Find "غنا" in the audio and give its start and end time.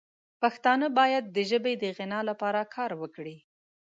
1.97-2.19